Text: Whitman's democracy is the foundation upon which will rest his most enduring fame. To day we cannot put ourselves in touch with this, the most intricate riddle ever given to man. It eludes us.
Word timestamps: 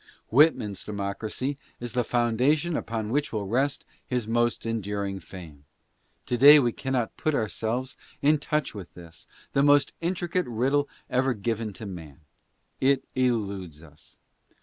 Whitman's 0.31 0.83
democracy 0.83 1.59
is 1.79 1.91
the 1.91 2.03
foundation 2.03 2.75
upon 2.75 3.11
which 3.11 3.31
will 3.31 3.45
rest 3.45 3.85
his 4.07 4.27
most 4.27 4.65
enduring 4.65 5.19
fame. 5.19 5.65
To 6.25 6.39
day 6.39 6.57
we 6.57 6.71
cannot 6.71 7.15
put 7.17 7.35
ourselves 7.35 7.95
in 8.19 8.39
touch 8.39 8.73
with 8.73 8.91
this, 8.95 9.27
the 9.53 9.61
most 9.61 9.93
intricate 10.01 10.47
riddle 10.47 10.89
ever 11.07 11.35
given 11.35 11.71
to 11.73 11.85
man. 11.85 12.21
It 12.79 13.03
eludes 13.15 13.83
us. 13.83 14.17